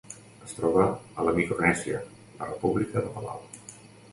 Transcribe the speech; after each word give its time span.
Es 0.45 0.55
troba 0.59 0.85
a 0.91 1.25
la 1.27 1.33
Micronèsia: 1.39 1.99
la 2.41 2.49
República 2.53 3.05
de 3.07 3.13
Palau. 3.19 3.45